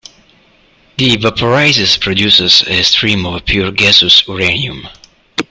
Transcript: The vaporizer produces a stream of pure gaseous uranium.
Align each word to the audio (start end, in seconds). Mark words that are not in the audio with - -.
The 0.97 1.15
vaporizer 1.17 2.01
produces 2.01 2.63
a 2.65 2.81
stream 2.81 3.23
of 3.27 3.45
pure 3.45 3.69
gaseous 3.71 4.27
uranium. 4.27 4.87